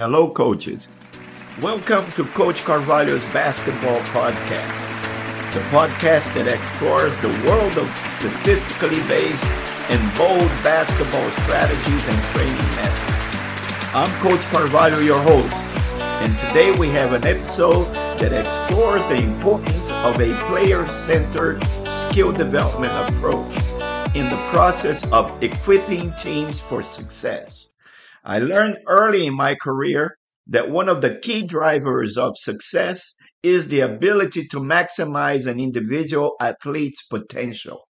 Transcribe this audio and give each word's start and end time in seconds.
Hello, 0.00 0.30
coaches. 0.30 0.88
Welcome 1.60 2.10
to 2.12 2.24
Coach 2.24 2.64
Carvalho's 2.64 3.22
Basketball 3.34 4.00
Podcast, 4.16 5.52
the 5.52 5.60
podcast 5.68 6.32
that 6.32 6.48
explores 6.48 7.14
the 7.18 7.28
world 7.44 7.76
of 7.76 7.84
statistically 8.08 9.02
based 9.04 9.44
and 9.92 10.00
bold 10.16 10.48
basketball 10.64 11.28
strategies 11.44 12.08
and 12.08 12.18
training 12.32 12.70
methods. 12.80 13.92
I'm 13.92 14.10
Coach 14.22 14.40
Carvalho, 14.48 15.00
your 15.00 15.20
host, 15.20 15.52
and 16.24 16.32
today 16.48 16.72
we 16.78 16.88
have 16.96 17.12
an 17.12 17.26
episode 17.26 17.84
that 18.20 18.32
explores 18.32 19.04
the 19.04 19.22
importance 19.22 19.90
of 19.90 20.18
a 20.18 20.32
player 20.48 20.88
centered 20.88 21.62
skill 21.84 22.32
development 22.32 22.94
approach 23.10 23.54
in 24.16 24.30
the 24.30 24.48
process 24.50 25.04
of 25.12 25.42
equipping 25.42 26.10
teams 26.14 26.58
for 26.58 26.82
success. 26.82 27.70
I 28.24 28.38
learned 28.38 28.78
early 28.86 29.26
in 29.26 29.34
my 29.34 29.54
career 29.54 30.16
that 30.46 30.70
one 30.70 30.88
of 30.88 31.00
the 31.00 31.16
key 31.16 31.46
drivers 31.46 32.16
of 32.16 32.36
success 32.36 33.14
is 33.42 33.68
the 33.68 33.80
ability 33.80 34.46
to 34.48 34.60
maximize 34.60 35.46
an 35.46 35.58
individual 35.58 36.34
athlete's 36.40 37.02
potential. 37.04 37.88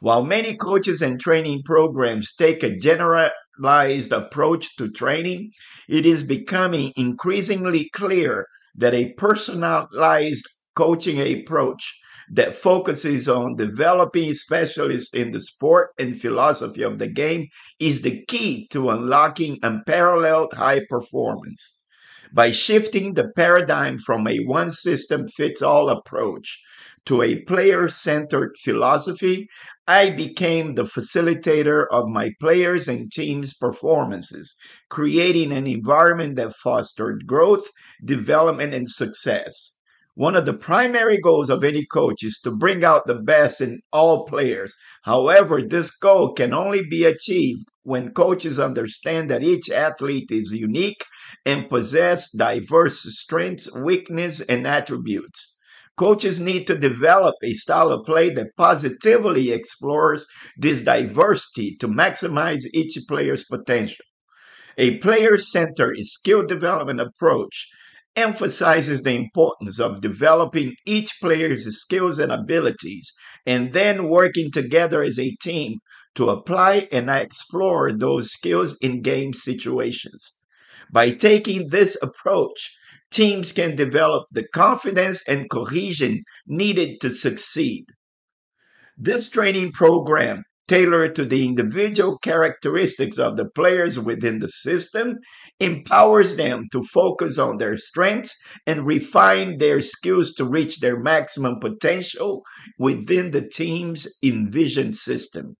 While 0.00 0.24
many 0.24 0.56
coaches 0.56 1.02
and 1.02 1.20
training 1.20 1.62
programs 1.64 2.34
take 2.34 2.62
a 2.62 2.76
generalized 2.76 4.12
approach 4.12 4.74
to 4.76 4.90
training, 4.90 5.50
it 5.88 6.06
is 6.06 6.22
becoming 6.22 6.92
increasingly 6.96 7.90
clear 7.92 8.46
that 8.74 8.94
a 8.94 9.12
personalized 9.14 10.46
coaching 10.74 11.20
approach 11.20 11.98
that 12.30 12.56
focuses 12.56 13.28
on 13.28 13.56
developing 13.56 14.34
specialists 14.34 15.14
in 15.14 15.30
the 15.30 15.40
sport 15.40 15.90
and 15.98 16.20
philosophy 16.20 16.82
of 16.82 16.98
the 16.98 17.06
game 17.06 17.46
is 17.78 18.02
the 18.02 18.24
key 18.26 18.66
to 18.68 18.90
unlocking 18.90 19.58
unparalleled 19.62 20.52
high 20.54 20.80
performance. 20.88 21.80
By 22.32 22.50
shifting 22.50 23.14
the 23.14 23.30
paradigm 23.36 23.98
from 23.98 24.26
a 24.26 24.38
one 24.40 24.72
system 24.72 25.28
fits 25.28 25.62
all 25.62 25.88
approach 25.88 26.60
to 27.06 27.22
a 27.22 27.42
player 27.42 27.88
centered 27.88 28.56
philosophy, 28.62 29.48
I 29.86 30.10
became 30.10 30.74
the 30.74 30.82
facilitator 30.82 31.86
of 31.92 32.08
my 32.08 32.32
players 32.40 32.88
and 32.88 33.10
teams' 33.12 33.54
performances, 33.54 34.56
creating 34.90 35.52
an 35.52 35.68
environment 35.68 36.34
that 36.36 36.56
fostered 36.56 37.26
growth, 37.26 37.70
development, 38.04 38.74
and 38.74 38.88
success. 38.88 39.75
One 40.16 40.34
of 40.34 40.46
the 40.46 40.54
primary 40.54 41.18
goals 41.18 41.50
of 41.50 41.62
any 41.62 41.84
coach 41.84 42.24
is 42.24 42.40
to 42.42 42.50
bring 42.50 42.82
out 42.82 43.06
the 43.06 43.16
best 43.16 43.60
in 43.60 43.80
all 43.92 44.24
players. 44.24 44.74
However, 45.02 45.60
this 45.60 45.94
goal 45.94 46.32
can 46.32 46.54
only 46.54 46.82
be 46.88 47.04
achieved 47.04 47.66
when 47.82 48.14
coaches 48.14 48.58
understand 48.58 49.28
that 49.28 49.42
each 49.42 49.68
athlete 49.68 50.30
is 50.30 50.54
unique 50.54 51.04
and 51.44 51.68
possess 51.68 52.30
diverse 52.32 53.02
strengths, 53.02 53.70
weaknesses, 53.76 54.40
and 54.46 54.66
attributes. 54.66 55.54
Coaches 55.98 56.40
need 56.40 56.66
to 56.68 56.78
develop 56.78 57.34
a 57.42 57.52
style 57.52 57.92
of 57.92 58.06
play 58.06 58.30
that 58.30 58.56
positively 58.56 59.52
explores 59.52 60.26
this 60.56 60.80
diversity 60.80 61.76
to 61.78 61.88
maximize 61.88 62.64
each 62.72 62.98
player's 63.06 63.44
potential. 63.44 64.06
A 64.78 64.96
player 64.96 65.36
centered 65.36 65.98
skill 66.00 66.46
development 66.46 67.02
approach 67.02 67.68
emphasizes 68.16 69.02
the 69.02 69.12
importance 69.12 69.78
of 69.78 70.00
developing 70.00 70.74
each 70.86 71.12
player's 71.20 71.66
skills 71.78 72.18
and 72.18 72.32
abilities 72.32 73.12
and 73.44 73.72
then 73.72 74.08
working 74.08 74.50
together 74.50 75.02
as 75.02 75.18
a 75.18 75.36
team 75.42 75.78
to 76.14 76.30
apply 76.30 76.88
and 76.90 77.10
explore 77.10 77.92
those 77.92 78.32
skills 78.32 78.76
in 78.80 79.02
game 79.02 79.34
situations. 79.34 80.38
By 80.90 81.10
taking 81.10 81.68
this 81.68 81.96
approach, 82.02 82.74
teams 83.10 83.52
can 83.52 83.76
develop 83.76 84.26
the 84.32 84.46
confidence 84.54 85.22
and 85.28 85.50
cohesion 85.50 86.24
needed 86.46 87.00
to 87.02 87.10
succeed. 87.10 87.84
This 88.96 89.28
training 89.28 89.72
program 89.72 90.42
tailored 90.68 91.14
to 91.14 91.24
the 91.24 91.46
individual 91.46 92.18
characteristics 92.18 93.18
of 93.18 93.36
the 93.36 93.44
players 93.44 93.98
within 93.98 94.40
the 94.40 94.48
system, 94.48 95.18
empowers 95.60 96.36
them 96.36 96.66
to 96.72 96.82
focus 96.82 97.38
on 97.38 97.58
their 97.58 97.76
strengths 97.76 98.36
and 98.66 98.86
refine 98.86 99.58
their 99.58 99.80
skills 99.80 100.32
to 100.34 100.44
reach 100.44 100.80
their 100.80 100.98
maximum 100.98 101.58
potential 101.60 102.42
within 102.78 103.30
the 103.30 103.46
team's 103.46 104.06
envisioned 104.22 104.96
system. 104.96 105.56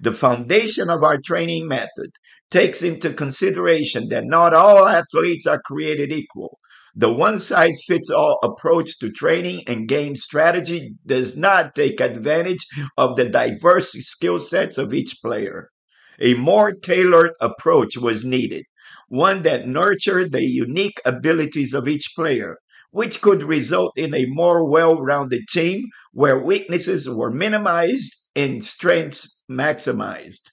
The 0.00 0.12
foundation 0.12 0.88
of 0.88 1.02
our 1.02 1.18
training 1.18 1.68
method 1.68 2.12
takes 2.50 2.82
into 2.82 3.12
consideration 3.12 4.08
that 4.08 4.24
not 4.24 4.54
all 4.54 4.86
athletes 4.86 5.46
are 5.46 5.60
created 5.64 6.12
equal. 6.12 6.58
The 6.94 7.12
one 7.12 7.38
size 7.38 7.80
fits 7.86 8.10
all 8.10 8.38
approach 8.42 8.98
to 8.98 9.10
training 9.10 9.62
and 9.66 9.88
game 9.88 10.16
strategy 10.16 10.94
does 11.06 11.36
not 11.36 11.74
take 11.74 12.00
advantage 12.00 12.66
of 12.96 13.16
the 13.16 13.28
diverse 13.28 13.92
skill 13.92 14.38
sets 14.38 14.76
of 14.76 14.92
each 14.92 15.16
player. 15.22 15.70
A 16.18 16.34
more 16.34 16.72
tailored 16.72 17.32
approach 17.40 17.96
was 17.96 18.24
needed, 18.24 18.64
one 19.08 19.42
that 19.42 19.68
nurtured 19.68 20.32
the 20.32 20.44
unique 20.44 21.00
abilities 21.04 21.74
of 21.74 21.86
each 21.86 22.12
player, 22.16 22.58
which 22.90 23.20
could 23.20 23.42
result 23.44 23.92
in 23.96 24.14
a 24.14 24.26
more 24.26 24.68
well 24.68 25.00
rounded 25.00 25.46
team 25.48 25.84
where 26.12 26.38
weaknesses 26.38 27.08
were 27.08 27.30
minimized 27.30 28.14
and 28.34 28.64
strengths 28.64 29.44
maximized. 29.48 30.50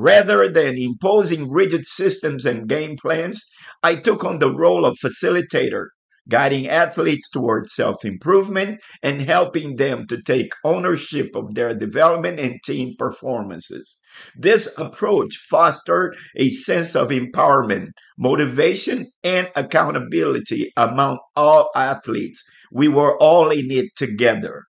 Rather 0.00 0.48
than 0.48 0.78
imposing 0.78 1.50
rigid 1.50 1.84
systems 1.84 2.46
and 2.46 2.68
game 2.68 2.94
plans, 3.02 3.44
I 3.82 3.96
took 3.96 4.22
on 4.22 4.38
the 4.38 4.54
role 4.54 4.86
of 4.86 4.96
facilitator, 4.96 5.86
guiding 6.28 6.68
athletes 6.68 7.28
towards 7.28 7.74
self 7.74 8.04
improvement 8.04 8.78
and 9.02 9.22
helping 9.22 9.74
them 9.74 10.06
to 10.06 10.22
take 10.22 10.52
ownership 10.62 11.34
of 11.34 11.52
their 11.56 11.74
development 11.74 12.38
and 12.38 12.60
team 12.64 12.94
performances. 12.96 13.98
This 14.36 14.72
approach 14.78 15.34
fostered 15.50 16.16
a 16.36 16.48
sense 16.48 16.94
of 16.94 17.08
empowerment, 17.08 17.88
motivation, 18.16 19.10
and 19.24 19.50
accountability 19.56 20.70
among 20.76 21.18
all 21.34 21.70
athletes. 21.74 22.44
We 22.70 22.86
were 22.86 23.18
all 23.18 23.50
in 23.50 23.72
it 23.72 23.88
together. 23.96 24.62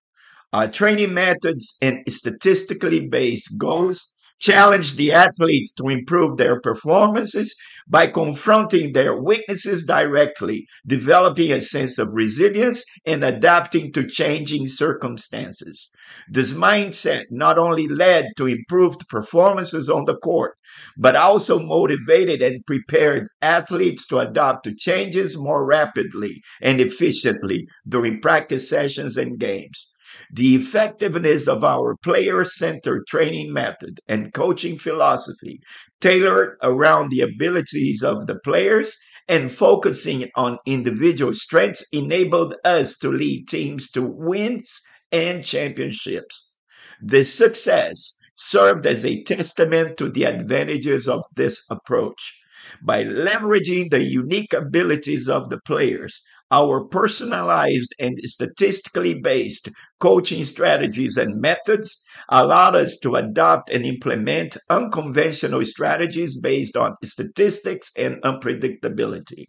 Our 0.52 0.66
training 0.66 1.14
methods 1.14 1.76
and 1.80 2.00
statistically 2.08 3.06
based 3.06 3.56
goals 3.60 4.16
challenge 4.40 4.96
the 4.96 5.12
athletes 5.12 5.72
to 5.74 5.88
improve 5.88 6.36
their 6.36 6.60
performances 6.60 7.54
by 7.86 8.06
confronting 8.06 8.92
their 8.92 9.14
weaknesses 9.14 9.84
directly, 9.84 10.66
developing 10.86 11.52
a 11.52 11.60
sense 11.60 11.98
of 11.98 12.08
resilience, 12.12 12.84
and 13.06 13.22
adapting 13.22 13.92
to 13.92 14.08
changing 14.08 14.66
circumstances. 14.66 15.90
This 16.28 16.52
mindset 16.52 17.24
not 17.30 17.58
only 17.58 17.88
led 17.88 18.28
to 18.36 18.46
improved 18.46 19.08
performances 19.08 19.88
on 19.88 20.04
the 20.04 20.16
court, 20.16 20.54
but 20.96 21.16
also 21.16 21.58
motivated 21.58 22.42
and 22.42 22.64
prepared 22.66 23.28
athletes 23.42 24.06
to 24.06 24.18
adapt 24.18 24.64
to 24.64 24.74
changes 24.74 25.36
more 25.36 25.64
rapidly 25.64 26.40
and 26.60 26.80
efficiently 26.80 27.66
during 27.88 28.20
practice 28.20 28.68
sessions 28.68 29.16
and 29.16 29.38
games. 29.38 29.92
The 30.32 30.54
effectiveness 30.54 31.48
of 31.48 31.64
our 31.64 31.96
player 31.96 32.44
centered 32.44 33.06
training 33.06 33.52
method 33.52 34.00
and 34.08 34.32
coaching 34.32 34.78
philosophy, 34.78 35.60
tailored 36.00 36.56
around 36.62 37.10
the 37.10 37.20
abilities 37.20 38.02
of 38.02 38.26
the 38.26 38.36
players 38.44 38.96
and 39.28 39.52
focusing 39.52 40.28
on 40.34 40.58
individual 40.66 41.34
strengths, 41.34 41.86
enabled 41.92 42.54
us 42.64 42.98
to 42.98 43.10
lead 43.10 43.48
teams 43.48 43.90
to 43.92 44.02
wins 44.02 44.80
and 45.12 45.44
championships. 45.44 46.52
This 47.00 47.32
success 47.32 48.18
served 48.36 48.86
as 48.86 49.04
a 49.04 49.22
testament 49.22 49.96
to 49.98 50.08
the 50.08 50.24
advantages 50.24 51.08
of 51.08 51.22
this 51.36 51.62
approach. 51.70 52.38
By 52.82 53.04
leveraging 53.04 53.90
the 53.90 54.02
unique 54.02 54.52
abilities 54.52 55.28
of 55.28 55.50
the 55.50 55.60
players, 55.60 56.20
our 56.50 56.84
personalized 56.84 57.94
and 57.98 58.18
statistically 58.24 59.14
based 59.14 59.68
coaching 60.00 60.44
strategies 60.44 61.16
and 61.16 61.40
methods 61.40 62.04
allowed 62.28 62.74
us 62.74 62.98
to 62.98 63.16
adopt 63.16 63.70
and 63.70 63.84
implement 63.84 64.56
unconventional 64.68 65.64
strategies 65.64 66.40
based 66.40 66.76
on 66.76 66.96
statistics 67.04 67.90
and 67.96 68.16
unpredictability. 68.22 69.46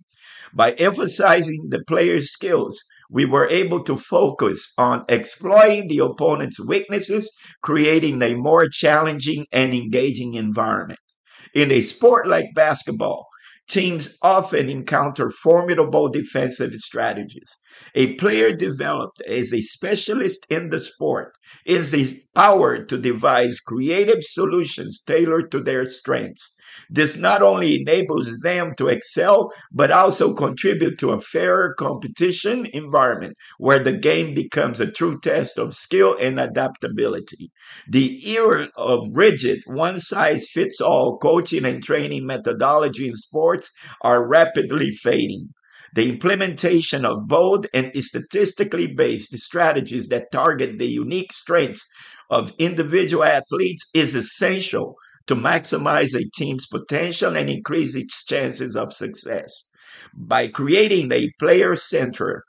By 0.54 0.74
emphasizing 0.74 1.68
the 1.70 1.84
player's 1.88 2.32
skills, 2.32 2.80
we 3.10 3.26
were 3.26 3.48
able 3.50 3.84
to 3.84 3.98
focus 3.98 4.72
on 4.78 5.04
exploiting 5.10 5.88
the 5.88 6.00
opponent's 6.00 6.60
weaknesses, 6.66 7.32
creating 7.62 8.22
a 8.22 8.36
more 8.36 8.68
challenging 8.70 9.46
and 9.52 9.74
engaging 9.74 10.36
environment. 10.36 11.00
In 11.54 11.72
a 11.72 11.82
sport 11.82 12.28
like 12.28 12.46
basketball, 12.56 13.28
teams 13.68 14.18
often 14.22 14.70
encounter 14.70 15.30
formidable 15.30 16.10
defensive 16.10 16.74
strategies. 16.74 17.50
A 17.96 18.16
player 18.16 18.54
developed 18.54 19.22
as 19.22 19.54
a 19.54 19.62
specialist 19.62 20.46
in 20.50 20.70
the 20.70 20.80
sport 20.80 21.34
is 21.66 21.94
empowered 21.94 22.90
to 22.90 22.98
devise 22.98 23.60
creative 23.60 24.24
solutions 24.24 25.02
tailored 25.02 25.52
to 25.52 25.62
their 25.62 25.88
strengths. 25.88 26.56
This 26.90 27.18
not 27.18 27.42
only 27.42 27.80
enables 27.82 28.40
them 28.40 28.74
to 28.78 28.88
excel, 28.88 29.52
but 29.72 29.92
also 29.92 30.34
contribute 30.34 31.00
to 31.00 31.12
a 31.12 31.20
fairer 31.20 31.74
competition 31.74 32.66
environment 32.74 33.38
where 33.58 33.84
the 33.84 33.98
game 33.98 34.34
becomes 34.34 34.80
a 34.80 34.92
true 34.92 35.20
test 35.20 35.58
of 35.58 35.74
skill 35.74 36.16
and 36.20 36.40
adaptability. 36.40 37.52
The 37.88 38.20
era 38.30 38.70
of 38.76 39.00
rigid, 39.14 39.64
one 39.66 40.00
size 40.00 40.50
fits 40.50 40.82
all 40.82 41.18
coaching 41.18 41.66
and 41.66 41.84
training 41.84 42.26
methodology 42.26 43.08
in 43.08 43.16
sports 43.16 43.72
are 44.02 44.28
rapidly 44.28 44.92
fading. 44.92 45.50
The 45.94 46.08
implementation 46.08 47.06
of 47.06 47.28
bold 47.28 47.68
and 47.74 47.92
statistically 48.02 48.88
based 48.88 49.38
strategies 49.40 50.08
that 50.08 50.32
target 50.32 50.80
the 50.80 50.88
unique 50.88 51.34
strengths 51.34 51.86
of 52.30 52.54
individual 52.58 53.26
athletes 53.26 53.90
is 53.94 54.16
essential 54.16 54.96
to 55.28 55.36
maximize 55.36 56.16
a 56.16 56.30
team's 56.36 56.68
potential 56.68 57.36
and 57.36 57.50
increase 57.50 57.96
its 57.96 58.26
chances 58.26 58.76
of 58.76 58.94
success. 58.94 59.70
By 60.14 60.48
creating 60.48 61.12
a 61.12 61.32
player 61.40 61.76
centered 61.76 62.44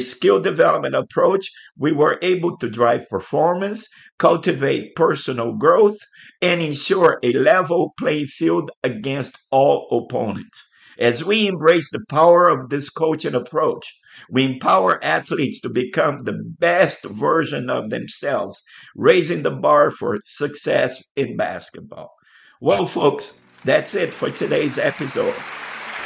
skill 0.00 0.40
development 0.40 0.94
approach, 0.94 1.46
we 1.76 1.92
were 1.92 2.18
able 2.22 2.56
to 2.56 2.70
drive 2.70 3.08
performance, 3.08 3.88
cultivate 4.18 4.94
personal 4.96 5.52
growth, 5.52 5.98
and 6.40 6.60
ensure 6.60 7.18
a 7.22 7.32
level 7.32 7.92
playing 7.98 8.26
field 8.26 8.70
against 8.82 9.36
all 9.50 9.86
opponents. 9.90 10.66
As 10.98 11.24
we 11.24 11.46
embrace 11.46 11.90
the 11.90 12.04
power 12.08 12.48
of 12.48 12.70
this 12.70 12.88
coaching 12.88 13.34
approach, 13.34 13.86
we 14.28 14.44
empower 14.44 15.02
athletes 15.04 15.60
to 15.60 15.68
become 15.68 16.24
the 16.24 16.32
best 16.32 17.04
version 17.04 17.70
of 17.70 17.90
themselves, 17.90 18.62
raising 18.94 19.42
the 19.42 19.50
bar 19.50 19.90
for 19.90 20.20
success 20.24 21.04
in 21.16 21.36
basketball. 21.36 22.14
Well, 22.60 22.86
folks, 22.86 23.40
that's 23.64 23.94
it 23.94 24.14
for 24.14 24.30
today's 24.30 24.78
episode. 24.78 25.34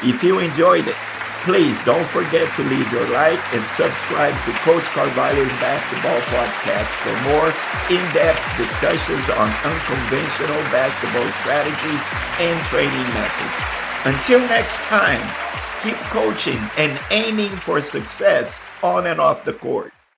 If 0.03 0.23
you 0.23 0.39
enjoyed 0.39 0.87
it, 0.87 0.97
please 1.43 1.79
don't 1.85 2.07
forget 2.07 2.55
to 2.57 2.63
leave 2.65 2.91
your 2.93 3.07
like 3.09 3.41
and 3.55 3.65
subscribe 3.67 4.35
to 4.45 4.53
Coach 4.63 4.85
Carvalho's 4.95 5.51
Basketball 5.63 6.21
Podcast 6.31 6.91
for 7.03 7.15
more 7.31 7.51
in-depth 7.91 8.43
discussions 8.59 9.29
on 9.31 9.49
unconventional 9.65 10.63
basketball 10.71 11.31
strategies 11.43 12.05
and 12.39 12.59
training 12.67 13.07
methods. 13.15 13.59
Until 14.05 14.41
next 14.41 14.83
time, 14.83 15.23
keep 15.79 15.99
coaching 16.11 16.71
and 16.77 17.01
aiming 17.11 17.57
for 17.59 17.81
success 17.83 18.61
on 18.83 19.07
and 19.07 19.21
off 19.21 19.45
the 19.45 19.55
court. 19.55 19.93